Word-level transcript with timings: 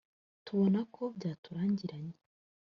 tubona 0.45 0.79
ko 0.95 1.01
byaturangiranye 1.17 2.15